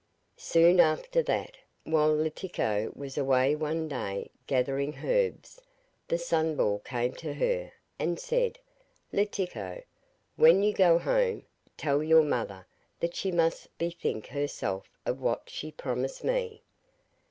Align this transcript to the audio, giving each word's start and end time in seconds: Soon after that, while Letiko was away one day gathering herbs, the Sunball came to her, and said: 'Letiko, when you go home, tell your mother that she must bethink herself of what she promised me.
Soon 0.39 0.79
after 0.79 1.21
that, 1.21 1.57
while 1.83 2.15
Letiko 2.17 2.89
was 2.95 3.19
away 3.19 3.55
one 3.55 3.87
day 3.87 4.31
gathering 4.47 4.97
herbs, 5.05 5.61
the 6.07 6.15
Sunball 6.17 6.83
came 6.83 7.13
to 7.13 7.35
her, 7.35 7.71
and 7.99 8.19
said: 8.19 8.57
'Letiko, 9.13 9.83
when 10.37 10.63
you 10.63 10.73
go 10.73 10.97
home, 10.97 11.45
tell 11.77 12.01
your 12.01 12.23
mother 12.23 12.65
that 12.99 13.15
she 13.15 13.31
must 13.31 13.67
bethink 13.77 14.25
herself 14.25 14.89
of 15.05 15.21
what 15.21 15.51
she 15.51 15.71
promised 15.71 16.23
me. 16.23 16.63